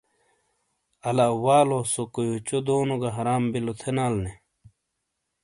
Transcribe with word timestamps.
الا 1.09 1.27
والو 1.43 1.79
سو 1.91 2.03
کویوچو 2.13 2.57
دونوں 2.67 2.97
گہ 3.01 3.09
حرام 3.17 3.43
بیلو 3.51 3.73
تھینالے 3.79 4.19
نے۔ 4.23 4.33